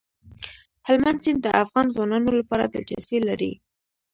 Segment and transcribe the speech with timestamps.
[0.87, 3.53] هلمند سیند د افغان ځوانانو لپاره دلچسپي لري.